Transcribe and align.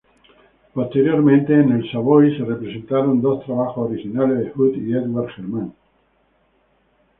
Posteriormente 0.73 1.53
en 1.53 1.73
el 1.73 1.91
Savoy 1.91 2.35
se 2.35 2.43
representaron 2.43 3.21
dos 3.21 3.45
trabajos 3.45 3.91
originales 3.91 4.39
de 4.39 4.49
Hood 4.49 4.75
y 4.77 4.93
Edward 4.93 5.29
German. 5.35 5.75